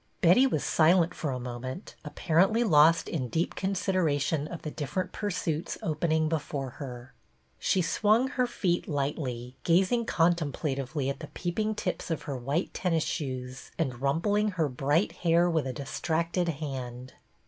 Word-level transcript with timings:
Betty 0.21 0.47
was 0.47 0.63
silent 0.63 1.13
for 1.13 1.29
a 1.29 1.39
moment, 1.39 1.93
apparently 2.03 2.63
lost 2.63 3.07
in 3.07 3.29
deep 3.29 3.53
consideration 3.53 4.47
of 4.47 4.63
the 4.63 4.71
different 4.71 5.11
pursuits 5.11 5.77
opening 5.83 6.27
before 6.27 6.71
her. 6.81 7.13
She 7.59 7.83
swung 7.83 8.29
her 8.29 8.47
feet 8.47 8.87
lightly, 8.87 9.57
gazing 9.63 10.05
contemplatively 10.07 11.07
at 11.11 11.19
the 11.19 11.27
peeping 11.35 11.75
tips 11.75 12.09
of 12.09 12.23
her 12.23 12.35
white 12.35 12.73
tennis 12.73 13.03
shoes 13.03 13.69
and 13.77 14.01
rumpling 14.01 14.47
her 14.53 14.67
bright 14.67 15.11
hair 15.17 15.47
with 15.47 15.67
a 15.67 15.73
distracted 15.73 16.47
hand. 16.49 17.13